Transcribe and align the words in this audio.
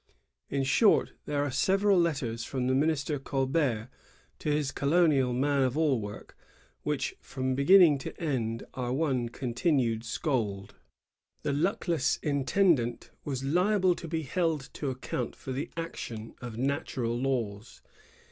In 0.49 0.63
short, 0.63 1.11
there 1.25 1.45
are 1.45 1.51
several 1.51 1.99
letters 1.99 2.43
from 2.43 2.65
the 2.65 2.73
minister 2.73 3.19
Colbert 3.19 3.91
to 4.39 4.49
his 4.49 4.71
colonial 4.71 5.31
man 5.31 5.61
of 5.61 5.77
all 5.77 6.01
work, 6.01 6.35
which, 6.81 7.15
from 7.21 7.53
beginning 7.53 7.99
to 7.99 8.19
end, 8.19 8.63
are 8.73 8.91
one 8.91 9.29
continued 9.29 10.03
scold. 10.03 10.73
^ 10.73 10.75
The 11.43 11.53
luckless 11.53 12.17
intendant 12.23 13.11
was 13.23 13.43
liable 13.43 13.93
to 13.93 14.07
be 14.07 14.23
held 14.23 14.71
to 14.73 14.89
account 14.89 15.35
for 15.35 15.51
the 15.51 15.69
action 15.77 16.33
of 16.41 16.57
natural 16.57 17.15
laws. 17.15 17.83